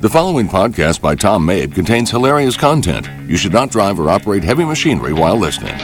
The 0.00 0.08
following 0.08 0.46
podcast 0.46 1.00
by 1.00 1.16
Tom 1.16 1.44
Mabe 1.44 1.74
contains 1.74 2.12
hilarious 2.12 2.56
content. 2.56 3.10
You 3.28 3.36
should 3.36 3.52
not 3.52 3.72
drive 3.72 3.98
or 3.98 4.10
operate 4.10 4.44
heavy 4.44 4.64
machinery 4.64 5.12
while 5.12 5.36
listening. 5.36 5.74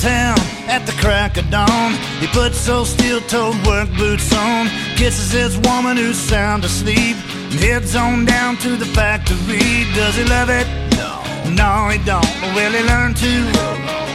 Town 0.00 0.38
at 0.66 0.86
the 0.86 0.92
crack 0.92 1.36
of 1.36 1.48
dawn, 1.50 1.92
he 2.20 2.26
puts 2.28 2.64
those 2.64 2.88
steel-toed 2.88 3.54
work 3.66 3.88
boots 3.98 4.32
on, 4.32 4.66
kisses 4.96 5.30
his 5.32 5.58
woman 5.58 5.96
who's 5.96 6.16
sound 6.16 6.64
asleep, 6.64 7.16
and 7.52 7.60
heads 7.60 7.94
on 7.94 8.24
down 8.24 8.56
to 8.58 8.76
the 8.76 8.86
factory. 8.86 9.84
Does 9.94 10.16
he 10.16 10.24
love 10.24 10.48
it? 10.48 10.66
No. 10.96 11.20
No, 11.52 11.88
he 11.92 11.98
don't. 12.04 12.24
Will 12.56 12.72
he 12.72 12.82
learn 12.88 13.12
to? 13.14 13.32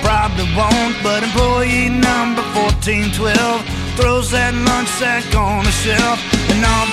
Probably 0.01 0.49
won't, 0.57 0.97
but 1.03 1.21
employee 1.21 1.89
number 1.89 2.41
1412 2.57 3.61
throws 3.97 4.31
that 4.31 4.53
lunch 4.53 4.89
sack 4.97 5.25
on 5.35 5.63
the 5.63 5.75
shelf, 5.85 6.17
and 6.49 6.65
all 6.65 6.87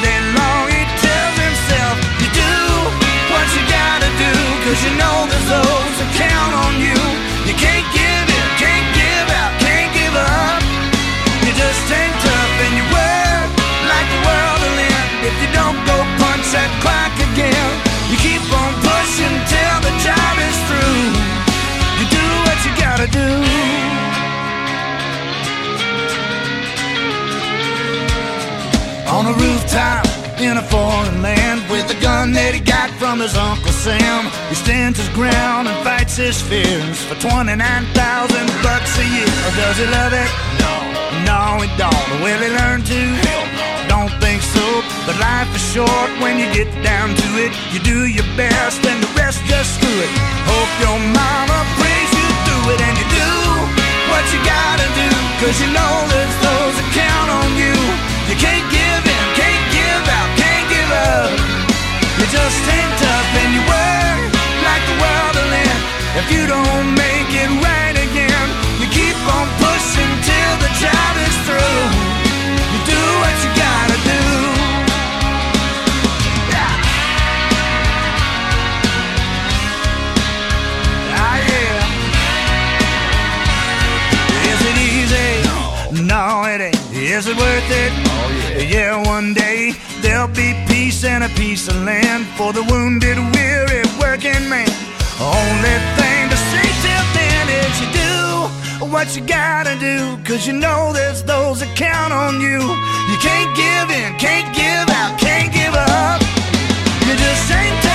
a 29.33 29.39
rooftop 29.41 30.05
in 30.41 30.57
a 30.57 30.65
foreign 30.69 31.23
land 31.23 31.61
with 31.71 31.89
a 31.89 31.99
gun 32.03 32.33
that 32.33 32.53
he 32.55 32.61
got 32.61 32.91
from 33.01 33.21
his 33.21 33.37
Uncle 33.37 33.73
Sam. 33.73 34.29
He 34.49 34.57
stands 34.57 34.99
his 34.99 35.09
ground 35.17 35.69
and 35.69 35.77
fights 35.85 36.17
his 36.17 36.41
fears 36.41 36.99
for 37.09 37.17
29,000 37.17 37.57
bucks 38.61 38.93
a 38.99 39.07
year. 39.07 39.33
Or 39.47 39.53
does 39.57 39.77
he 39.79 39.87
love 39.89 40.13
it? 40.13 40.31
No. 40.61 40.75
No, 41.29 41.41
he 41.63 41.69
don't. 41.79 42.09
Will 42.21 42.41
he 42.41 42.51
learn 42.51 42.83
to? 42.83 43.01
Hell 43.25 43.47
no. 43.57 43.69
Don't 43.89 44.15
think 44.21 44.43
so. 44.43 44.65
But 45.07 45.17
life 45.21 45.49
is 45.55 45.65
short 45.73 46.11
when 46.21 46.37
you 46.41 46.49
get 46.53 46.69
down 46.83 47.15
to 47.15 47.29
it. 47.45 47.53
You 47.73 47.81
do 47.81 48.09
your 48.09 48.27
best 48.37 48.83
and 48.85 48.99
the 49.01 49.11
rest 49.17 49.41
just 49.47 49.79
screw 49.79 49.99
it. 50.03 50.13
Hope 50.51 50.73
your 50.83 50.99
mama 51.15 51.59
prays 51.79 52.11
you 52.11 52.29
through 52.45 52.67
it 52.75 52.81
and 52.81 52.95
you 52.99 53.09
do 53.09 53.33
what 54.11 54.25
you 54.35 54.41
gotta 54.45 54.89
do. 54.99 55.09
Cause 55.41 55.57
you 55.63 55.71
know 55.71 55.95
there's 56.11 56.39
those 56.43 56.75
that 56.81 56.89
count 56.97 57.29
on 57.31 57.49
you. 57.61 57.77
You 58.31 58.37
can't 58.41 58.67
give 58.73 58.82
You 61.03 62.27
just 62.31 62.63
ain't 62.77 62.93
tough 63.03 63.31
and 63.43 63.51
you 63.57 63.63
work 63.67 64.21
like 64.63 64.83
the 64.91 64.97
world 65.03 65.35
will 65.35 65.53
end. 65.67 65.81
If 66.21 66.27
you 66.31 66.47
don't 66.47 66.89
make 66.95 67.31
it 67.43 67.51
right 67.67 67.97
again, 68.07 68.47
you 68.81 68.87
keep 68.87 69.19
on 69.37 69.47
pushing 69.59 70.13
till 70.29 70.55
the 70.65 70.71
job 70.83 71.13
is 71.27 71.37
through. 71.47 71.83
You 72.73 72.81
do 72.95 73.03
what 73.23 73.35
you 73.43 73.51
gotta 73.59 73.99
do. 74.13 74.23
Yeah. 76.55 76.73
Ah, 81.19 81.39
yeah. 81.51 81.83
Is 84.51 84.61
it 84.71 84.77
easy? 84.93 85.31
No. 86.07 86.45
it 86.53 86.61
ain't. 86.61 86.81
Is 86.95 87.27
it 87.27 87.37
worth 87.37 87.71
it? 87.83 87.93
Oh, 87.93 88.31
yeah. 88.39 88.75
Yeah, 88.75 88.93
one 89.15 89.35
day 89.35 89.42
there'll 90.23 90.37
be 90.37 90.55
peace 90.73 91.05
and 91.05 91.25
a 91.25 91.29
piece 91.31 91.67
of 91.67 91.77
land 91.83 92.25
for 92.37 92.53
the 92.53 92.63
wounded, 92.71 93.19
weary 93.35 93.83
working 93.99 94.49
man. 94.49 94.69
Only 95.19 95.77
thing 95.99 96.29
to 96.31 96.37
say 96.51 96.67
till 96.85 97.07
then 97.19 97.45
is 97.63 97.75
you 97.83 97.89
do 97.91 98.87
what 98.87 99.17
you 99.17 99.27
gotta 99.27 99.77
do, 99.81 100.17
cause 100.23 100.47
you 100.47 100.53
know 100.53 100.93
there's 100.93 101.23
those 101.25 101.59
that 101.61 101.75
count 101.77 102.13
on 102.13 102.41
you. 102.41 102.61
You 103.11 103.17
can't 103.19 103.51
give 103.57 103.89
in, 103.91 104.17
can't 104.19 104.55
give 104.55 104.89
out, 104.95 105.19
can't 105.19 105.53
give 105.53 105.75
up. 105.75 106.21
You 107.07 107.15
just 107.17 107.51
ain't 107.51 107.92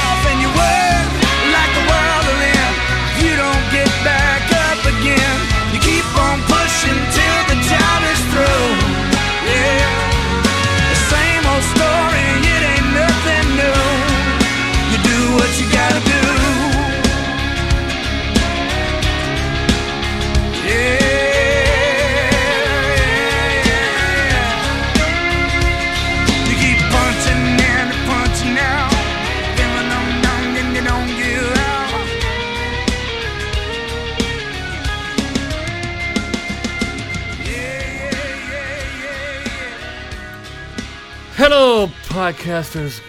Hello, 41.39 41.85
podcasters. 42.07 42.99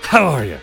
How 0.00 0.24
are 0.24 0.42
you? 0.42 0.58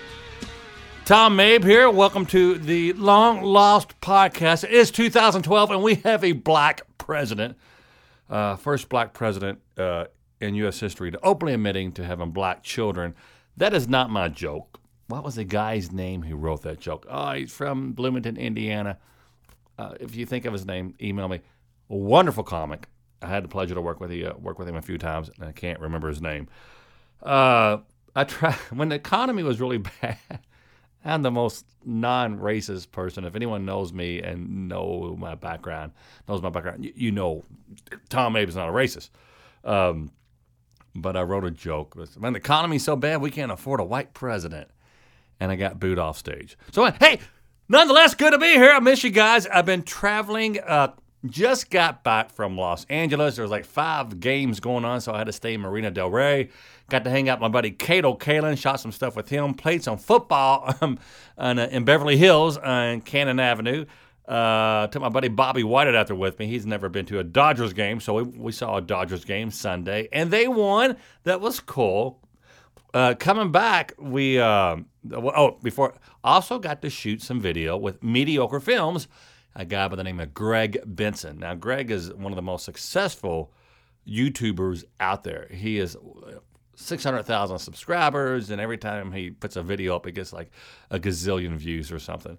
Tom 1.06 1.38
Mabe 1.38 1.64
here. 1.64 1.88
Welcome 1.88 2.26
to 2.26 2.58
the 2.58 2.94
long 2.94 3.44
lost 3.44 4.02
podcast. 4.02 4.64
It 4.64 4.72
is 4.72 4.90
2012, 4.90 5.70
and 5.70 5.84
we 5.84 5.96
have 5.98 6.24
a 6.24 6.32
black 6.32 6.82
president. 6.98 7.58
Uh, 8.28 8.56
first 8.56 8.90
black 8.90 9.14
president 9.14 9.60
uh, 9.78 10.06
in 10.42 10.56
U.S. 10.56 10.80
history 10.80 11.12
to 11.12 11.20
openly 11.24 11.54
admitting 11.54 11.92
to 11.92 12.04
having 12.04 12.32
black 12.32 12.64
children. 12.64 13.14
That 13.56 13.76
is 13.76 13.88
not 13.88 14.10
my 14.10 14.28
joke. 14.28 14.80
What 15.06 15.24
was 15.24 15.36
the 15.36 15.44
guy's 15.44 15.92
name 15.92 16.24
who 16.24 16.36
wrote 16.36 16.64
that 16.64 16.80
joke? 16.80 17.06
Oh, 17.08 17.34
he's 17.34 17.54
from 17.54 17.94
Bloomington, 17.94 18.36
Indiana. 18.36 18.98
Uh, 19.78 19.94
if 20.00 20.16
you 20.16 20.26
think 20.26 20.46
of 20.46 20.54
his 20.54 20.66
name, 20.66 20.96
email 21.00 21.28
me. 21.28 21.42
A 21.92 21.96
wonderful 21.96 22.44
comic. 22.44 22.88
I 23.22 23.28
had 23.28 23.44
the 23.44 23.48
pleasure 23.48 23.76
to 23.76 23.82
work 23.82 24.00
with 24.00 24.10
he, 24.10 24.26
uh, 24.26 24.34
work 24.38 24.58
with 24.58 24.68
him 24.68 24.76
a 24.76 24.82
few 24.82 24.98
times, 24.98 25.30
and 25.36 25.48
I 25.48 25.52
can't 25.52 25.80
remember 25.80 26.08
his 26.08 26.20
name. 26.20 26.48
Uh, 27.22 27.78
I 28.16 28.24
try 28.24 28.52
when 28.74 28.90
the 28.90 28.96
economy 28.96 29.44
was 29.44 29.60
really 29.60 29.78
bad. 30.02 30.18
I'm 31.04 31.22
the 31.22 31.32
most 31.32 31.66
non-racist 31.86 32.92
person. 32.92 33.26
If 33.26 33.36
anyone 33.36 33.64
knows 33.64 33.94
me 33.94 34.22
and 34.22 34.68
know 34.68 35.16
my 35.20 35.36
background, 35.36 35.92
knows 36.28 36.42
my 36.42 36.50
background, 36.50 36.84
you, 36.84 36.94
you 36.96 37.12
know, 37.12 37.44
Tom 38.10 38.34
Mabe 38.34 38.50
is 38.50 38.56
not 38.56 38.70
a 38.70 38.72
racist. 38.72 39.12
Um, 39.64 40.12
but 40.96 41.16
I 41.16 41.22
wrote 41.22 41.44
a 41.44 41.52
joke. 41.52 41.96
When 42.18 42.34
the 42.34 42.40
economy's 42.40 42.84
so 42.84 42.96
bad, 42.96 43.22
we 43.22 43.30
can't 43.30 43.52
afford 43.52 43.82
a 43.82 43.84
white 43.84 44.14
president, 44.14 44.70
and 45.40 45.52
I 45.52 45.56
got 45.56 45.80
booed 45.80 46.00
off 46.00 46.18
stage. 46.18 46.58
So 46.72 46.90
hey, 47.00 47.20
nonetheless, 47.68 48.16
good 48.16 48.32
to 48.32 48.38
be 48.40 48.54
here. 48.54 48.72
I 48.72 48.80
miss 48.80 49.04
you 49.04 49.10
guys. 49.12 49.46
I've 49.46 49.66
been 49.66 49.84
traveling. 49.84 50.60
Uh, 50.60 50.94
just 51.30 51.70
got 51.70 52.04
back 52.04 52.32
from 52.32 52.58
Los 52.58 52.86
Angeles. 52.86 53.36
There 53.36 53.44
was 53.44 53.52
like 53.52 53.66
five 53.66 54.20
games 54.20 54.60
going 54.60 54.86
on, 54.86 55.02
so 55.02 55.14
I 55.14 55.18
had 55.18 55.28
to 55.28 55.34
stay 55.34 55.54
in 55.54 55.62
Marina 55.62 55.92
Del 55.92 56.10
Rey. 56.10 56.50
Got 56.90 57.04
to 57.06 57.10
hang 57.10 57.30
out 57.30 57.40
with 57.40 57.44
my 57.44 57.54
buddy 57.54 57.72
Kato 57.72 58.16
Kaelin, 58.16 58.58
shot 58.58 58.80
some 58.80 58.92
stuff 58.92 59.16
with 59.16 59.30
him, 59.30 59.54
played 59.54 59.84
some 59.84 59.98
football 59.98 60.74
um, 60.82 61.00
on, 61.38 61.60
uh, 61.60 61.68
in 61.72 61.84
Beverly 61.86 62.18
Hills 62.18 62.58
on 62.58 63.02
Cannon 63.02 63.40
Avenue. 63.40 63.86
Uh, 64.28 64.88
took 64.88 65.02
my 65.02 65.10
buddy 65.10 65.28
Bobby 65.28 65.64
Whitehead 65.64 65.96
out 65.96 66.08
there 66.08 66.16
with 66.16 66.40
me. 66.40 66.48
He's 66.48 66.66
never 66.66 66.90
been 66.90 67.06
to 67.08 67.20
a 67.20 67.24
Dodgers 67.24 67.74
game, 67.74 68.00
so 68.00 68.16
we, 68.16 68.24
we 68.24 68.52
saw 68.52 68.78
a 68.78 68.82
Dodgers 68.82 69.24
game 69.24 69.52
Sunday, 69.52 70.10
and 70.12 70.32
they 70.32 70.48
won. 70.48 70.98
That 71.24 71.42
was 71.42 71.60
cool. 71.60 72.20
Uh, 72.96 73.14
coming 73.14 73.52
back, 73.52 73.94
we 74.00 74.40
uh, 74.40 74.78
oh 75.14 75.60
before 75.62 75.94
also 76.24 76.58
got 76.58 76.82
to 76.82 76.90
shoot 76.90 77.22
some 77.22 77.42
video 77.42 77.76
with 77.78 78.02
Mediocre 78.02 78.62
Films, 78.62 79.08
a 79.56 79.66
guy 79.66 79.88
by 79.88 79.96
the 79.96 80.04
name 80.04 80.20
of 80.20 80.34
Greg 80.34 80.80
Benson. 80.86 81.40
Now, 81.40 81.56
Greg 81.56 81.92
is 81.92 82.14
one 82.14 82.32
of 82.32 82.36
the 82.36 82.42
most 82.42 82.66
successful 82.66 83.52
YouTubers 84.08 84.84
out 85.00 85.24
there. 85.24 85.48
He 85.50 85.80
is 85.80 85.98
600,000 86.76 87.60
subscribers, 87.60 88.50
and 88.50 88.60
every 88.60 88.78
time 88.78 89.12
he 89.12 89.32
puts 89.32 89.56
a 89.56 89.64
video 89.64 89.96
up, 89.96 90.06
it 90.08 90.12
gets 90.12 90.34
like 90.34 90.52
a 90.92 91.00
gazillion 91.00 91.56
views 91.56 91.92
or 91.92 92.00
something. 92.00 92.38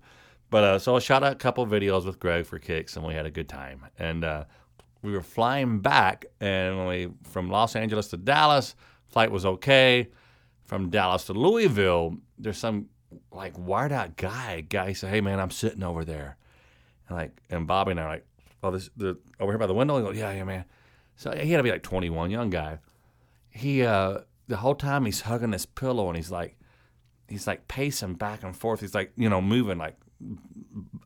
But 0.50 0.64
uh, 0.64 0.78
so 0.78 0.96
I 0.96 0.98
shot 1.00 1.24
a 1.24 1.34
couple 1.34 1.66
videos 1.66 2.04
with 2.04 2.20
Greg 2.20 2.46
for 2.46 2.58
kicks, 2.58 2.96
and 2.96 3.04
we 3.04 3.14
had 3.14 3.26
a 3.26 3.30
good 3.30 3.48
time. 3.48 3.86
And 3.98 4.24
uh, 4.24 4.44
we 5.02 5.12
were 5.12 5.22
flying 5.22 5.80
back, 5.80 6.26
and 6.40 6.86
we 6.86 7.08
from 7.24 7.50
Los 7.50 7.74
Angeles 7.74 8.08
to 8.08 8.16
Dallas, 8.16 8.76
flight 9.08 9.30
was 9.30 9.46
okay. 9.46 10.08
From 10.64 10.90
Dallas 10.90 11.24
to 11.24 11.32
Louisville, 11.32 12.16
there's 12.38 12.58
some 12.58 12.88
like 13.32 13.56
wired 13.56 13.92
out 13.92 14.16
guy. 14.16 14.62
Guy 14.62 14.92
said, 14.92 15.10
"Hey 15.10 15.20
man, 15.20 15.40
I'm 15.40 15.50
sitting 15.50 15.82
over 15.82 16.04
there," 16.04 16.36
and 17.08 17.16
like, 17.16 17.40
and 17.50 17.66
Bobby 17.66 17.92
and 17.92 18.00
I 18.00 18.04
are 18.04 18.08
like, 18.08 18.26
"Oh, 18.62 18.70
this 18.70 18.90
the 18.96 19.18
over 19.40 19.52
here 19.52 19.58
by 19.58 19.66
the 19.66 19.74
window." 19.74 19.96
I 19.96 20.02
go, 20.02 20.10
"Yeah, 20.10 20.32
yeah, 20.32 20.44
man." 20.44 20.64
So 21.16 21.30
he 21.32 21.50
had 21.50 21.58
to 21.58 21.62
be 21.62 21.70
like 21.70 21.82
21, 21.82 22.30
young 22.30 22.50
guy. 22.50 22.78
He 23.50 23.82
uh 23.82 24.18
the 24.48 24.58
whole 24.58 24.74
time 24.74 25.06
he's 25.06 25.22
hugging 25.22 25.50
this 25.50 25.66
pillow 25.66 26.08
and 26.08 26.16
he's 26.16 26.30
like, 26.30 26.56
he's 27.28 27.46
like 27.46 27.66
pacing 27.68 28.14
back 28.14 28.42
and 28.42 28.56
forth. 28.56 28.80
He's 28.80 28.94
like, 28.94 29.12
you 29.16 29.28
know, 29.28 29.40
moving 29.40 29.78
like 29.78 29.96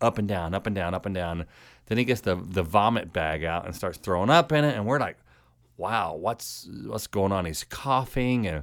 up 0.00 0.18
and 0.18 0.28
down, 0.28 0.54
up 0.54 0.66
and 0.66 0.74
down, 0.74 0.94
up 0.94 1.06
and 1.06 1.14
down. 1.14 1.46
Then 1.86 1.98
he 1.98 2.04
gets 2.04 2.20
the 2.20 2.36
the 2.36 2.62
vomit 2.62 3.12
bag 3.12 3.44
out 3.44 3.66
and 3.66 3.74
starts 3.74 3.98
throwing 3.98 4.30
up 4.30 4.52
in 4.52 4.64
it, 4.64 4.76
and 4.76 4.86
we're 4.86 5.00
like, 5.00 5.18
"Wow, 5.76 6.14
what's 6.14 6.68
what's 6.86 7.08
going 7.08 7.32
on?" 7.32 7.46
He's 7.46 7.64
coughing, 7.64 8.46
and 8.46 8.62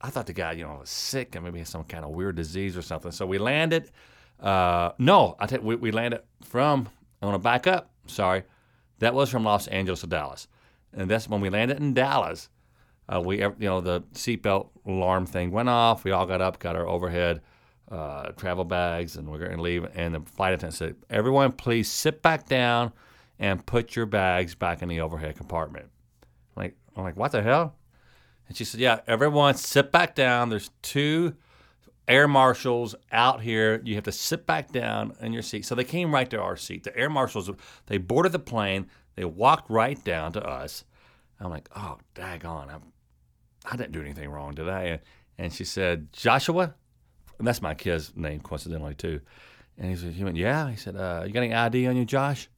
I 0.00 0.10
thought 0.10 0.26
the 0.26 0.32
guy, 0.32 0.52
you 0.52 0.64
know, 0.64 0.78
was 0.80 0.90
sick 0.90 1.34
and 1.34 1.44
maybe 1.44 1.64
some 1.64 1.84
kind 1.84 2.04
of 2.04 2.10
weird 2.10 2.36
disease 2.36 2.76
or 2.76 2.82
something. 2.82 3.10
So 3.10 3.26
we 3.26 3.38
landed. 3.38 3.90
Uh, 4.40 4.92
no, 4.98 5.36
I 5.38 5.46
think 5.46 5.62
we, 5.62 5.76
we 5.76 5.90
landed 5.90 6.22
from. 6.44 6.88
I 7.22 7.26
want 7.26 7.36
to 7.36 7.38
back 7.42 7.66
up. 7.66 7.90
Sorry, 8.06 8.44
that 8.98 9.14
was 9.14 9.30
from 9.30 9.44
Los 9.44 9.66
Angeles 9.68 10.00
to 10.00 10.06
Dallas, 10.06 10.48
and 10.92 11.10
that's 11.10 11.28
when 11.28 11.40
we 11.40 11.50
landed 11.50 11.78
in 11.80 11.94
Dallas. 11.94 12.48
Uh, 13.08 13.20
we, 13.20 13.38
you 13.38 13.54
know, 13.60 13.80
the 13.80 14.02
seatbelt 14.14 14.68
alarm 14.84 15.26
thing 15.26 15.50
went 15.52 15.68
off. 15.68 16.04
We 16.04 16.10
all 16.10 16.26
got 16.26 16.40
up, 16.40 16.58
got 16.58 16.76
our 16.76 16.86
overhead 16.86 17.40
uh, 17.90 18.30
travel 18.32 18.64
bags, 18.64 19.16
and 19.16 19.30
we're 19.30 19.38
going 19.38 19.56
to 19.56 19.62
leave. 19.62 19.86
And 19.94 20.14
the 20.14 20.20
flight 20.20 20.54
attendant 20.54 20.74
said, 20.74 20.96
"Everyone, 21.08 21.52
please 21.52 21.90
sit 21.90 22.22
back 22.22 22.46
down 22.46 22.92
and 23.38 23.64
put 23.64 23.96
your 23.96 24.06
bags 24.06 24.54
back 24.54 24.82
in 24.82 24.88
the 24.88 25.00
overhead 25.00 25.36
compartment." 25.36 25.86
I'm 26.56 26.62
like, 26.62 26.76
I'm 26.96 27.04
like, 27.04 27.16
what 27.16 27.32
the 27.32 27.42
hell? 27.42 27.76
And 28.48 28.56
she 28.56 28.64
said, 28.64 28.80
"Yeah, 28.80 29.00
everyone, 29.06 29.54
sit 29.54 29.92
back 29.92 30.14
down. 30.14 30.50
There's 30.50 30.70
two 30.82 31.36
air 32.08 32.28
marshals 32.28 32.94
out 33.12 33.42
here. 33.42 33.80
You 33.84 33.94
have 33.96 34.04
to 34.04 34.12
sit 34.12 34.46
back 34.46 34.72
down 34.72 35.14
in 35.20 35.32
your 35.32 35.42
seat." 35.42 35.64
So 35.64 35.74
they 35.74 35.84
came 35.84 36.12
right 36.12 36.28
to 36.30 36.40
our 36.40 36.56
seat. 36.56 36.84
The 36.84 36.96
air 36.96 37.10
marshals, 37.10 37.50
they 37.86 37.98
boarded 37.98 38.32
the 38.32 38.38
plane. 38.38 38.86
They 39.14 39.24
walked 39.24 39.70
right 39.70 40.02
down 40.04 40.32
to 40.32 40.44
us. 40.44 40.84
I'm 41.40 41.50
like, 41.50 41.68
"Oh, 41.76 41.98
daggone! 42.14 42.72
I'm, 42.72 42.92
I 43.64 43.76
didn't 43.76 43.92
do 43.92 44.00
anything 44.00 44.30
wrong, 44.30 44.54
did 44.54 44.68
I?" 44.68 45.00
And 45.38 45.52
she 45.52 45.64
said, 45.64 46.12
"Joshua." 46.12 46.74
And 47.38 47.46
that's 47.46 47.62
my 47.62 47.74
kid's 47.74 48.16
name, 48.16 48.40
coincidentally, 48.40 48.94
too. 48.94 49.20
And 49.78 49.90
he 49.90 49.96
said, 49.96 50.12
he 50.12 50.24
went, 50.24 50.36
yeah. 50.36 50.70
He 50.70 50.76
said, 50.76 50.96
uh, 50.96 51.24
you 51.26 51.32
got 51.32 51.42
any 51.42 51.52
ID 51.52 51.86
on 51.86 51.96
you, 51.96 52.04
Josh? 52.04 52.48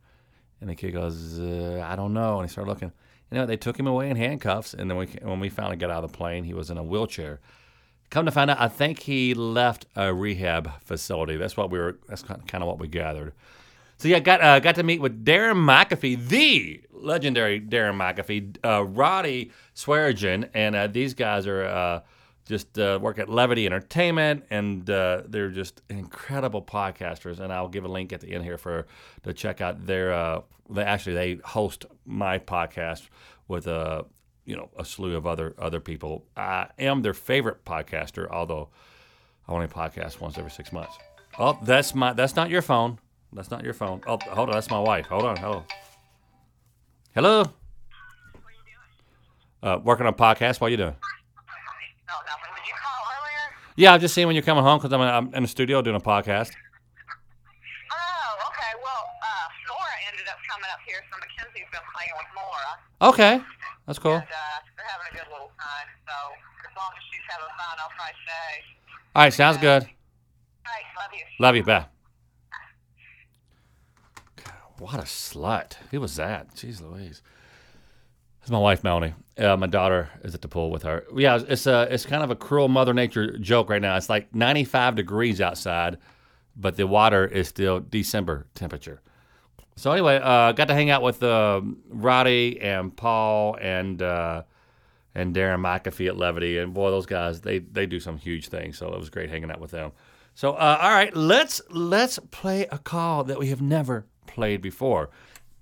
And 0.61 0.71
the 0.71 0.75
kid 0.75 0.93
goes, 0.93 1.39
uh, 1.39 1.85
I 1.85 1.97
don't 1.97 2.15
know. 2.15 2.39
And 2.39 2.49
he 2.49 2.53
started 2.53 2.71
looking. 2.71 2.93
You 3.31 3.39
know, 3.39 3.47
they 3.47 3.57
took 3.57 3.79
him 3.79 3.87
away 3.87 4.09
in 4.09 4.17
handcuffs. 4.17 4.75
And 4.75 4.91
then 4.91 4.97
we, 4.97 5.07
when 5.23 5.41
we 5.41 5.49
finally 5.49 5.77
got 5.77 5.91
out 5.91 6.05
of 6.05 6.13
the 6.13 6.17
plane, 6.17 6.45
he 6.45 6.55
was 6.55 6.71
in 6.71 6.79
a 6.79 6.83
wheelchair. 6.83 7.41
Come 8.11 8.25
to 8.25 8.31
find 8.31 8.51
out, 8.51 8.59
I 8.59 8.69
think 8.69 9.01
he 9.01 9.35
left 9.35 9.87
a 9.95 10.15
rehab 10.15 10.81
facility. 10.81 11.37
That's 11.37 11.57
what 11.57 11.71
we 11.71 11.79
were. 11.79 11.99
That's 12.09 12.23
kind 12.23 12.63
of 12.63 12.67
what 12.67 12.79
we 12.79 12.89
gathered. 12.89 13.35
So 13.99 14.09
yeah, 14.09 14.21
got 14.21 14.41
uh, 14.41 14.61
got 14.61 14.77
to 14.77 14.83
meet 14.83 15.01
with 15.01 15.25
Darren 15.25 15.57
McAfee, 15.57 16.29
the 16.29 16.81
legendary 16.93 17.61
Darren 17.61 17.97
McAfee, 17.97 18.57
uh, 18.65 18.85
Roddy 18.85 19.51
Swearingen, 19.75 20.49
and 20.55 20.77
uh, 20.77 20.87
these 20.87 21.15
guys 21.15 21.47
are 21.49 21.65
uh, 21.65 22.01
just 22.47 22.79
uh, 22.79 22.99
work 23.03 23.19
at 23.19 23.29
Levity 23.29 23.67
Entertainment, 23.67 24.45
and 24.51 24.89
uh, 24.89 25.23
they're 25.27 25.51
just 25.51 25.83
incredible 25.91 26.63
podcasters. 26.63 27.41
And 27.41 27.53
I'll 27.53 27.69
give 27.69 27.85
a 27.85 27.89
link 27.89 28.13
at 28.13 28.21
the 28.21 28.33
end 28.33 28.45
here 28.45 28.57
for 28.57 28.87
to 29.25 29.33
check 29.35 29.61
out 29.61 29.85
their. 29.85 30.43
They 30.71 30.83
actually 30.83 31.15
they 31.15 31.41
host 31.45 31.85
my 32.07 32.39
podcast 32.39 33.09
with 33.49 33.67
a 33.67 34.07
you 34.49 34.57
know 34.57 34.71
a 34.79 34.85
slew 34.85 35.15
of 35.15 35.27
other 35.27 35.55
other 35.59 35.79
people. 35.79 36.25
I 36.35 36.69
am 36.79 37.03
their 37.03 37.13
favorite 37.13 37.67
podcaster, 37.67 38.27
although 38.31 38.71
I 39.47 39.53
only 39.53 39.67
podcast 39.67 40.21
once 40.21 40.39
every 40.39 40.51
six 40.51 40.73
months. 40.73 40.97
Oh, 41.39 41.59
that's 41.63 41.95
my 41.95 42.15
that's 42.15 42.35
not 42.35 42.49
your 42.49 42.63
phone. 42.63 42.99
That's 43.35 43.51
not 43.51 43.63
your 43.63 43.75
phone. 43.75 44.01
Oh, 44.07 44.19
hold 44.31 44.49
on, 44.49 44.55
that's 44.55 44.71
my 44.71 44.81
wife. 44.81 45.07
Hold 45.07 45.25
on, 45.27 45.37
hello. 45.37 45.65
Hello. 47.15 47.45
Uh, 49.63 49.79
working 49.85 50.07
on 50.07 50.15
a 50.15 50.17
podcast. 50.17 50.63
What 50.63 50.69
are 50.69 50.71
you 50.71 50.77
doing? 50.79 50.95
No, 50.95 52.15
nothing. 52.15 52.55
Did 52.55 52.69
you 52.69 52.75
call 52.81 53.05
earlier? 53.05 53.55
Yeah, 53.77 53.93
I'm 53.93 54.01
just 54.01 54.15
seeing 54.15 54.27
when 54.29 54.35
you're 54.37 54.45
coming 54.45 54.65
home 54.65 54.79
because 54.79 54.93
I'm, 54.95 55.03
I'm 55.03 55.35
in 55.35 55.43
the 55.43 55.49
studio 55.49 55.83
doing 55.83 55.97
a 55.97 56.01
podcast. 56.01 56.53
Oh, 57.93 58.49
okay. 58.49 58.73
Well, 58.83 59.05
uh, 59.21 59.49
Laura 59.69 59.93
ended 60.11 60.27
up 60.31 60.39
coming 60.49 60.71
up 60.73 60.79
here, 60.87 61.03
so 61.11 61.19
Mackenzie's 61.19 61.69
been 61.71 61.85
playing 61.93 62.15
with 62.17 62.29
Laura. 62.35 63.13
Okay, 63.13 63.58
that's 63.89 63.99
cool. 63.99 64.13
And 64.13 64.23
uh, 64.23 64.27
they're 64.77 64.87
having 64.87 65.07
a 65.11 65.15
good 65.15 65.33
little 65.33 65.51
time. 65.59 65.89
So 66.07 66.13
as 66.69 66.77
long 66.77 66.91
as 66.95 67.03
she's 67.11 67.25
having 67.27 67.47
fun, 67.57 67.79
I'll 67.81 67.89
probably 67.97 68.15
stay. 68.23 68.63
All 69.17 69.23
right, 69.23 69.33
sounds 69.33 69.57
good. 69.57 69.83
All 69.83 70.73
right, 70.75 70.85
love 71.01 71.11
you. 71.15 71.25
Love 71.41 71.57
you, 71.57 71.63
bye. 71.65 71.87
God, 74.45 74.55
what 74.79 74.95
a 74.97 75.05
slut. 75.05 75.77
Who 75.91 76.03
was 76.03 76.17
that? 76.17 76.55
Jeez 76.55 76.83
Louise. 76.83 77.23
That's 78.41 78.51
my 78.51 78.59
wife, 78.59 78.85
Melanie. 78.85 79.15
Uh, 79.39 79.57
my 79.57 79.67
daughter 79.67 80.11
is 80.23 80.35
at 80.35 80.43
the 80.43 80.49
pool 80.49 80.71
with 80.71 80.83
her. 80.83 81.07
Yeah, 81.17 81.41
it's 81.49 81.67
a 81.67 81.89
it's 81.91 82.05
kind 82.05 82.23
of 82.23 82.31
a 82.31 82.37
cruel 82.37 82.69
Mother 82.69 82.93
Nature 82.93 83.39
joke 83.39 83.71
right 83.71 83.81
now. 83.81 83.97
It's 83.97 84.11
like 84.11 84.35
95 84.35 84.97
degrees 84.97 85.41
outside, 85.41 85.97
but 86.55 86.77
the 86.77 86.87
water 86.87 87.27
is 87.27 87.49
still 87.49 87.81
December 87.81 88.47
temperature. 88.55 89.01
So 89.79 89.93
anyway, 89.93 90.19
uh, 90.23 90.53
got 90.53 90.69
to 90.69 90.75
hang 90.75 90.91
out 90.91 91.03
with 91.03 91.23
uh, 91.23 91.61
Roddy 91.89 92.61
and 92.61 92.95
Paul 92.97 93.57
and 93.61 94.03
uh, 94.03 94.43
and 95.15 95.35
Darren 95.35 95.61
McAfee 95.61 96.09
at 96.09 96.17
Levity, 96.17 96.59
and 96.59 96.75
boy, 96.75 96.91
those 96.91 97.07
guys 97.07 97.41
they 97.41 97.61
they 97.61 97.87
do 97.87 98.01
some 98.01 98.19
huge 98.19 98.49
things. 98.49 98.77
So 98.77 98.93
it 98.93 98.99
was 98.99 99.09
great 99.09 99.31
hanging 99.31 99.51
out 99.51 99.61
with 99.61 99.71
them. 99.71 99.93
So 100.35 100.53
uh, 100.55 100.79
all 100.81 100.91
right, 100.91 101.15
let's 101.15 101.61
let's 101.71 102.19
play 102.31 102.67
a 102.73 102.79
call 102.79 103.23
that 103.25 103.39
we 103.39 103.49
have 103.49 103.63
never 103.63 104.07
played 104.27 104.61
before. 104.63 105.11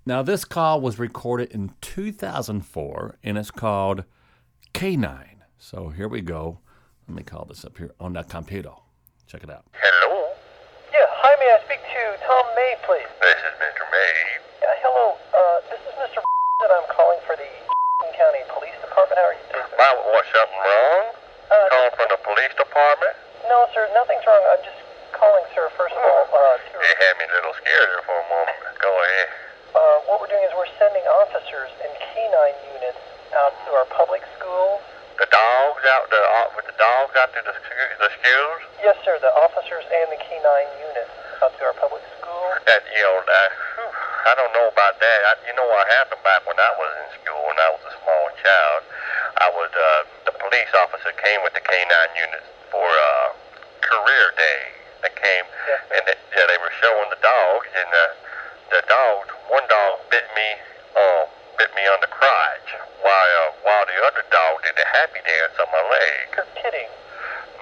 Now 0.07 0.23
this 0.23 0.45
call 0.45 0.81
was 0.81 0.99
recorded 0.99 1.51
in 1.53 1.73
2004, 1.81 3.19
and 3.23 3.37
it's 3.37 3.51
called 3.51 4.05
K9. 4.73 5.25
So 5.59 5.89
here 5.89 6.09
we 6.09 6.21
go. 6.21 6.61
Let 7.09 7.17
me 7.17 7.23
call 7.23 7.45
this 7.45 7.65
up 7.65 7.77
here 7.79 7.93
on 8.01 8.15
the 8.15 8.23
computer. 8.23 8.73
Check 9.27 9.43
it 9.45 9.51
out. 9.51 9.65
Hello, 9.73 10.29
Yeah, 10.93 11.07
hi, 11.11 11.35
may 11.39 11.51
I 11.51 11.59
speak 11.65 11.81
to 11.83 12.27
Tom 12.27 12.45
May, 12.55 12.75
please? 12.87 13.11
this 13.21 13.39
is 13.39 13.55
Mr. 13.59 13.83
May. 13.97 14.13
Yeah, 14.61 14.77
hello, 14.85 15.17
uh, 15.33 15.57
this 15.73 15.81
is 15.89 15.95
Mr. 15.97 16.21
and 16.21 16.69
I'm 16.77 16.85
calling 16.93 17.17
for 17.25 17.33
the 17.33 17.49
County 18.21 18.45
Police 18.53 18.77
Department. 18.85 19.17
How 19.17 19.33
are 19.33 19.37
you 19.37 19.45
today? 19.49 19.65
Why, 19.81 19.89
was 20.13 20.27
something 20.37 20.61
wrong? 20.61 21.05
Uh, 21.49 21.57
Calling 21.73 21.95
from 21.97 22.09
the 22.13 22.21
police 22.21 22.53
department? 22.61 23.17
no, 23.49 23.65
sir, 23.73 23.89
nothing's 23.97 24.21
wrong. 24.29 24.43
I'm 24.53 24.61
just 24.69 24.77
calling, 25.17 25.49
sir, 25.57 25.65
first 25.81 25.97
of 25.97 26.03
all, 26.05 26.29
uh, 26.29 26.61
to, 26.61 26.77
You 26.77 26.93
had 27.01 27.15
me 27.17 27.25
a 27.25 27.33
little 27.41 27.57
scared 27.57 27.89
there 27.89 28.05
for 28.05 28.21
a 28.21 28.27
moment. 28.29 28.59
Go 28.85 28.93
ahead. 28.93 29.29
uh, 29.73 29.97
what 30.13 30.21
we're 30.21 30.29
doing 30.29 30.45
is 30.45 30.53
we're 30.53 30.69
sending 30.77 31.05
officers 31.25 31.73
and 31.81 31.89
canine 32.13 32.59
units 32.77 33.01
out 33.33 33.57
to 33.65 33.69
our 33.81 33.89
public 33.97 34.21
schools. 34.37 34.85
The 35.17 35.25
dogs 35.33 35.83
out 35.97 36.05
the 36.13 36.21
uh, 36.21 36.53
with 36.53 36.69
the 36.69 36.77
dogs 36.77 37.17
out 37.17 37.33
to 37.33 37.41
the 37.41 37.55
the 37.57 38.11
schools. 38.21 38.61
Yes, 38.85 39.01
sir, 39.09 39.17
the 39.25 39.33
officers 39.41 39.89
and 39.89 40.13
the 40.13 40.21
canine 40.21 40.69
units 40.85 41.09
out 41.41 41.57
to 41.57 41.63
our 41.65 41.77
public 41.81 42.05
schools. 42.21 42.56
That 42.67 42.83
you 42.91 42.99
know, 42.99 43.23
that, 43.23 43.49
whew, 43.79 43.95
I 44.27 44.35
don't 44.35 44.51
know 44.51 44.67
about 44.67 44.99
that. 44.99 45.19
I, 45.31 45.33
you 45.47 45.55
know 45.55 45.71
what 45.71 45.87
happened 45.87 46.19
back 46.27 46.43
when 46.51 46.59
I 46.59 46.71
was 46.75 46.91
in 46.99 47.07
school 47.23 47.39
when 47.47 47.55
I 47.63 47.71
was 47.71 47.83
a 47.87 47.95
small 48.03 48.27
child. 48.43 48.81
I 49.39 49.49
was 49.55 49.71
uh, 49.71 50.03
the 50.27 50.35
police 50.35 50.73
officer 50.75 51.15
came 51.15 51.39
with 51.47 51.55
the 51.55 51.63
canine 51.63 52.13
units 52.19 52.51
for 52.75 52.83
uh, 52.83 53.27
career 53.87 54.35
day. 54.35 54.61
They 55.07 55.15
came 55.15 55.47
sir. 55.63 55.79
and 55.95 56.03
they, 56.11 56.19
yeah, 56.35 56.43
they 56.51 56.59
were 56.59 56.75
showing 56.83 57.07
the 57.15 57.23
dogs 57.23 57.71
and 57.71 57.87
the 57.95 58.07
the 58.75 58.83
dogs. 58.91 59.31
One 59.47 59.63
dog 59.71 60.03
bit 60.11 60.27
me, 60.35 60.49
uh, 60.99 61.31
bit 61.63 61.71
me 61.79 61.87
on 61.87 62.03
the 62.03 62.11
crotch, 62.11 62.69
while 63.07 63.31
uh, 63.47 63.63
while 63.63 63.87
the 63.87 63.99
other 64.11 64.27
dog 64.35 64.67
did 64.67 64.75
a 64.75 64.87
happy 64.91 65.23
dance 65.23 65.55
on 65.63 65.71
my 65.71 65.83
leg. 65.87 66.35
You're 66.35 66.51
kidding. 66.59 66.91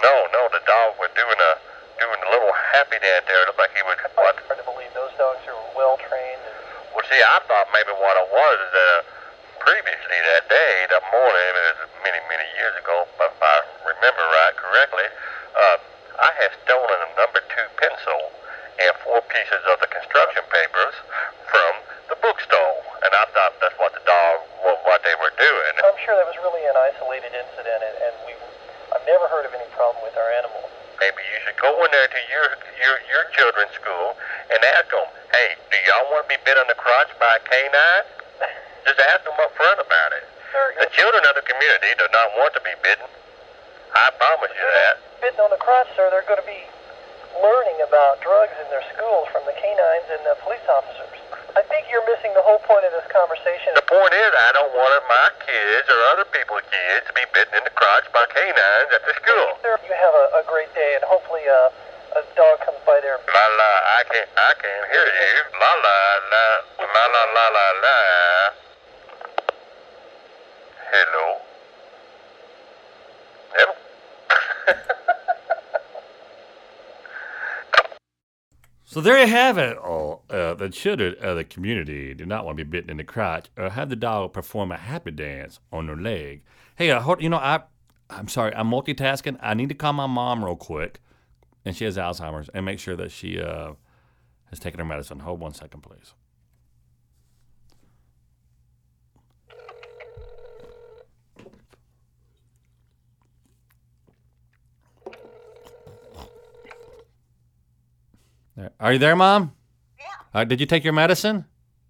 No, 0.00 0.32
no, 0.32 0.48
the 0.48 0.64
dog 0.64 0.96
was 0.96 1.12
doing 1.12 1.40
a 1.44 1.52
doing 2.00 2.20
a 2.24 2.28
little 2.32 2.54
happy 2.72 2.98
dance 3.04 3.28
there. 3.28 3.44
It 3.44 3.52
looked 3.52 3.60
like 3.60 3.74
he 3.76 3.84
was 3.84 4.00
what 4.16 4.36
Hard 4.44 4.58
to 4.58 4.66
believe 4.66 4.92
those 4.94 5.12
dogs 5.16 5.40
are 5.46 5.60
well 5.76 5.96
trained. 5.96 6.42
Well, 6.94 7.03
see, 7.14 7.22
I 7.22 7.38
thought 7.46 7.70
maybe 7.70 7.94
what 7.94 8.18
it 8.18 8.26
was 8.26 8.60
uh, 8.74 8.82
previously 9.62 10.18
that 10.34 10.50
day, 10.50 10.74
that 10.90 11.04
morning, 11.14 11.50
it 11.54 11.78
was 11.78 11.86
many, 12.02 12.18
many 12.26 12.46
years 12.58 12.74
ago, 12.82 13.06
if 13.06 13.38
I 13.38 13.56
remember 13.86 14.24
right 14.34 14.54
correctly, 14.58 15.06
uh, 15.54 15.78
I 16.18 16.30
had 16.42 16.50
stolen 16.66 16.98
a 17.06 17.10
number 17.14 17.38
two 17.54 17.66
pencil 17.78 18.18
and 18.82 18.90
four 19.06 19.22
pieces 19.30 19.62
of 19.70 19.78
the 19.78 19.86
construction 19.94 20.42
papers 20.50 20.94
from 21.46 21.72
the 22.10 22.18
bookstore, 22.18 22.82
and 23.06 23.14
I 23.14 23.30
thought 23.30 23.54
that's 23.62 23.78
what 23.78 23.94
the 23.94 24.02
dog, 24.02 24.42
what, 24.66 24.82
what 24.82 25.06
they 25.06 25.14
were 25.22 25.34
doing. 25.38 25.72
I'm 25.86 25.98
sure 26.02 26.18
that 26.18 26.26
was 26.26 26.38
really 26.42 26.66
an 26.66 26.74
isolated 26.90 27.30
incident, 27.30 27.78
and, 27.78 27.94
and 28.10 28.14
we, 28.26 28.34
I've 28.90 29.06
never 29.06 29.30
heard 29.30 29.46
of 29.46 29.54
any 29.54 29.70
problem 29.78 30.02
with 30.02 30.18
our 30.18 30.30
animals. 30.34 30.66
Maybe 30.98 31.22
you 31.30 31.38
should 31.46 31.58
go 31.62 31.70
in 31.86 31.90
there 31.90 32.10
to 32.10 32.20
your 32.30 32.46
your 32.78 32.96
your 33.10 33.24
children's 33.34 33.74
school 33.74 34.14
and 34.48 34.58
ask 34.78 34.88
them, 34.94 35.04
hey, 35.34 35.58
y'all 35.86 36.08
want 36.12 36.24
to 36.26 36.30
be 36.32 36.40
bit 36.44 36.56
on 36.56 36.66
the 36.68 36.76
crotch 36.76 37.12
by 37.20 37.38
a 37.38 37.42
canine? 37.44 38.06
Just 38.88 39.00
ask 39.00 39.24
them 39.24 39.36
up 39.40 39.52
front 39.56 39.80
about 39.80 40.10
it. 40.16 40.24
The 40.80 40.90
children 40.94 41.22
of 41.26 41.34
the 41.34 41.42
community 41.42 41.90
do 41.98 42.06
not 42.14 42.30
want 42.38 42.54
to 42.54 42.62
be 42.62 42.74
bitten. 42.80 43.10
I 43.94 44.10
promise 44.18 44.54
you 44.54 44.66
that. 44.66 44.94
bitten 45.18 45.40
on 45.42 45.50
the 45.50 45.58
crotch, 45.58 45.90
sir. 45.98 46.10
They're 46.14 46.26
going 46.26 46.42
to 46.42 46.46
be 46.46 46.62
learning 47.42 47.78
about 47.82 48.22
drugs 48.22 48.54
in 48.62 48.66
their 48.70 48.84
schools 48.94 49.26
from 49.34 49.42
the 49.46 49.54
canines 49.58 50.08
and 50.14 50.22
the 50.22 50.38
police 50.46 50.62
officers. 50.70 51.10
I 51.54 51.62
think 51.70 51.86
you're 51.90 52.06
missing 52.06 52.34
the 52.34 52.42
whole 52.42 52.58
point 52.66 52.82
of 52.86 52.90
this 52.94 53.06
conversation. 53.10 53.74
The 53.78 53.86
point 53.86 54.10
is, 54.14 54.30
I 54.34 54.50
don't 54.54 54.74
want 54.74 55.02
my 55.06 55.28
kids 55.42 55.86
or 55.86 55.98
other 56.14 56.26
people's 56.30 56.66
kids 56.66 57.06
to 57.06 57.12
be 57.14 57.22
bitten 57.30 57.54
in 57.58 57.64
the 57.66 57.74
crotch 57.74 58.06
by 58.10 58.26
canines 58.30 58.90
at 58.90 59.02
the 59.06 59.14
school. 59.22 59.58
Sir, 59.62 59.78
you 59.86 59.94
have 59.94 60.14
a, 60.14 60.42
a 60.42 60.44
great 60.50 60.70
day, 60.74 60.98
and 60.98 61.06
hopefully 61.06 61.46
uh, 61.46 61.70
a 62.16 62.22
dog 62.36 62.58
comes 62.64 62.78
by 62.86 63.00
there. 63.02 63.18
La 63.34 63.46
la, 63.58 63.70
I 63.98 64.02
can't, 64.10 64.28
I 64.36 64.52
can't 64.62 64.86
hear 64.92 65.04
you. 65.04 65.42
La 65.58 65.72
la 65.84 65.96
la, 66.30 66.44
la 66.94 67.04
la 67.14 67.24
la 67.34 67.44
la 67.56 67.66
la. 67.82 67.96
Hello. 70.92 71.26
Hello. 73.54 73.74
So 78.86 79.00
there 79.00 79.18
you 79.18 79.26
have 79.26 79.58
it. 79.58 79.76
Oh, 79.78 80.20
uh, 80.30 80.54
the 80.54 80.68
children 80.68 81.16
of 81.20 81.36
the 81.36 81.42
community 81.42 82.14
do 82.14 82.24
not 82.24 82.44
want 82.44 82.56
to 82.56 82.64
be 82.64 82.70
bitten 82.70 82.90
in 82.90 82.98
the 82.98 83.02
crotch 83.02 83.48
or 83.56 83.70
have 83.70 83.88
the 83.88 83.96
dog 83.96 84.32
perform 84.32 84.70
a 84.70 84.76
happy 84.76 85.10
dance 85.10 85.58
on 85.72 85.88
their 85.88 85.96
leg. 85.96 86.44
Hey, 86.76 86.92
uh, 86.92 87.00
hold, 87.00 87.20
you 87.20 87.28
know, 87.28 87.38
I, 87.38 87.62
I'm 88.08 88.28
sorry, 88.28 88.54
I'm 88.54 88.70
multitasking. 88.70 89.36
I 89.42 89.54
need 89.54 89.68
to 89.70 89.74
call 89.74 89.94
my 89.94 90.06
mom 90.06 90.44
real 90.44 90.54
quick, 90.54 91.00
and 91.64 91.76
she 91.76 91.84
has 91.84 91.96
Alzheimer's, 91.96 92.48
and 92.54 92.64
make 92.64 92.78
sure 92.78 92.96
that 92.96 93.10
she 93.10 93.40
uh, 93.40 93.72
has 94.50 94.58
taken 94.58 94.78
her 94.78 94.84
medicine. 94.84 95.20
Hold 95.20 95.40
one 95.40 95.54
second, 95.54 95.80
please. 95.82 96.14
There. 108.56 108.70
Are 108.78 108.92
you 108.92 108.98
there, 108.98 109.16
Mom? 109.16 109.52
Yeah, 109.98 110.04
Uh, 110.32 110.44
did 110.44 110.60
you 110.60 110.66
take 110.66 110.84
your 110.84 110.92
medicine? 110.92 111.44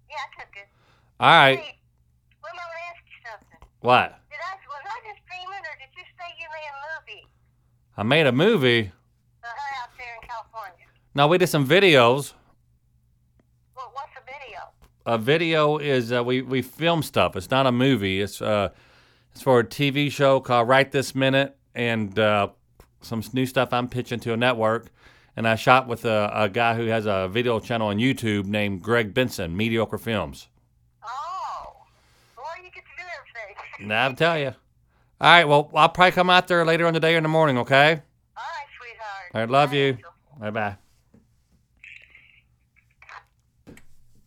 yeah, 0.09 0.15
I 0.17 0.41
took 0.43 0.55
it. 0.55 0.67
All 1.19 1.27
right. 1.29 1.59
Hey, 1.59 1.79
well, 2.41 2.51
I'm 2.51 2.57
gonna 2.57 2.89
ask 2.89 3.03
you 3.05 3.19
something. 3.29 3.67
What? 3.81 4.19
Did 4.29 4.39
I 4.41 4.53
was 4.65 4.81
I 4.85 4.97
just 5.13 5.21
dreaming, 5.29 5.61
or 5.61 5.75
did 5.77 5.91
you 5.95 6.03
say 6.17 6.27
you 6.39 6.47
made 6.49 6.69
a 6.73 6.77
movie 6.89 7.27
I 7.97 8.03
made 8.03 8.25
a 8.27 8.31
movie. 8.31 8.91
uh, 9.43 9.47
out 9.47 9.89
there 9.97 10.15
in 10.21 10.27
California? 11.15 11.27
No, 11.27 11.27
we 11.27 11.37
did 11.37 11.47
some 11.47 11.67
videos. 11.67 12.33
Well, 13.75 13.91
what's 13.93 14.11
the 14.13 14.21
video? 14.25 14.59
A 15.05 15.17
video 15.17 15.77
is 15.77 16.11
uh, 16.11 16.23
we 16.23 16.41
we 16.41 16.61
film 16.61 17.01
stuff. 17.03 17.35
It's 17.35 17.49
not 17.49 17.65
a 17.65 17.71
movie. 17.71 18.21
It's 18.21 18.41
uh, 18.41 18.69
it's 19.31 19.41
for 19.41 19.59
a 19.59 19.63
TV 19.63 20.11
show 20.11 20.39
called 20.39 20.67
Right 20.67 20.91
This 20.91 21.15
Minute, 21.15 21.57
and 21.73 22.17
uh, 22.17 22.49
some 23.01 23.23
new 23.33 23.45
stuff 23.45 23.73
I'm 23.73 23.87
pitching 23.87 24.19
to 24.21 24.33
a 24.33 24.37
network. 24.37 24.87
And 25.37 25.45
I 25.45 25.55
shot 25.55 25.87
with 25.87 26.05
a, 26.05 26.31
a 26.33 26.47
guy 26.47 26.75
who 26.75 26.85
has 26.85 27.05
a 27.05 27.27
video 27.29 27.59
channel 27.59 27.89
on 27.89 27.97
YouTube 27.97 28.45
named 28.45 28.81
Greg 28.81 29.13
Benson, 29.13 29.57
Mediocre 29.57 29.97
Films. 29.97 30.47
Oh, 31.03 31.83
boy, 32.37 32.43
you 32.63 32.71
get 32.71 32.85
to 32.85 32.91
do 32.95 33.03
everything. 33.03 33.89
Now 33.89 34.05
I'll 34.05 34.15
tell 34.15 34.39
you. 34.39 34.53
All 35.19 35.29
right. 35.29 35.43
Well, 35.43 35.69
I'll 35.75 35.89
probably 35.89 36.13
come 36.13 36.29
out 36.29 36.47
there 36.47 36.65
later 36.65 36.87
on 36.87 36.93
the 36.93 37.01
day 37.01 37.15
or 37.15 37.17
in 37.17 37.23
the 37.23 37.29
morning. 37.29 37.57
Okay. 37.57 38.01
All 38.37 38.43
right, 38.43 38.65
sweetheart. 38.79 39.31
I 39.33 39.43
love 39.51 39.71
Bye, 39.71 39.75
you. 39.75 39.97
Bye 40.39 40.51
bye. 40.51 40.77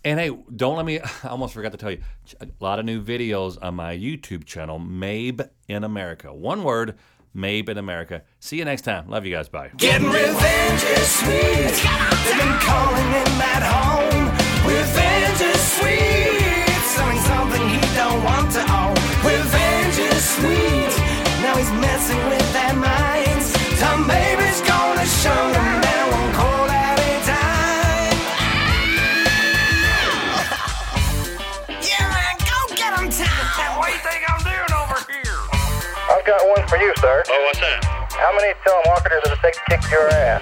And 0.06 0.20
hey, 0.20 0.38
don't 0.56 0.76
let 0.78 0.86
me, 0.86 1.00
I 1.24 1.28
almost 1.28 1.54
forgot 1.54 1.74
to 1.74 1.78
tell 1.78 1.92
you, 1.92 2.02
a 2.40 2.48
lot 2.62 2.80
of 2.80 2.86
new 2.86 3.04
videos 3.04 3.58
on 3.62 3.76
my 3.76 3.98
YouTube 3.98 4.46
channel, 4.46 4.80
Mabe 4.80 5.50
in 5.68 5.84
America. 5.84 6.34
One 6.34 6.64
word, 6.64 6.98
Mabe 7.34 7.70
in 7.70 7.78
America. 7.78 8.24
See 8.40 8.58
you 8.58 8.66
next 8.66 8.84
time. 8.84 9.10
Love 9.10 9.26
you 9.26 9.32
guys. 9.34 9.50
Bye. 9.50 9.72
Getting 9.78 10.08
revenge 10.10 10.84
is 10.84 11.08
sweet. 11.10 11.74
They've 12.26 12.40
been 12.40 12.60
calling 12.62 13.10
him 13.18 13.42
at 13.42 13.64
home. 13.64 14.26
Revenge 14.70 15.42
is 15.42 15.62
sweet. 15.78 16.70
Selling 16.94 17.20
something 17.20 17.64
he 17.70 17.82
don't 17.96 18.24
want 18.24 18.52
to 18.54 18.62
own. 18.62 18.96
Revenge 19.26 19.98
is 19.98 20.24
sweet. 20.38 20.94
Now 21.42 21.56
he's 21.58 21.72
messing 21.72 22.24
with 22.30 22.54
their 22.54 22.74
minds. 22.76 22.93
How 38.24 38.32
many 38.32 38.54
telemarketers 38.66 39.28
have 39.28 39.38
it 39.38 39.42
take 39.42 39.54
to 39.54 39.62
kick 39.68 39.92
your 39.92 40.08
ass? 40.08 40.42